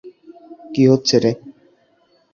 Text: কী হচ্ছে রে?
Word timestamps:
কী 0.73 0.83
হচ্ছে 0.91 1.15
রে? 1.23 1.31